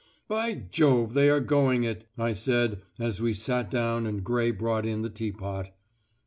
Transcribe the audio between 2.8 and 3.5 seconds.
as we